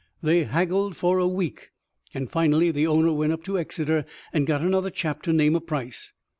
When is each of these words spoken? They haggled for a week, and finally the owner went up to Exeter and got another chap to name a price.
They 0.23 0.45
haggled 0.45 0.97
for 0.97 1.19
a 1.19 1.27
week, 1.27 1.69
and 2.11 2.27
finally 2.27 2.71
the 2.71 2.87
owner 2.87 3.13
went 3.13 3.33
up 3.33 3.43
to 3.43 3.59
Exeter 3.59 4.03
and 4.33 4.47
got 4.47 4.61
another 4.61 4.89
chap 4.89 5.21
to 5.21 5.31
name 5.31 5.55
a 5.55 5.61
price. 5.61 6.11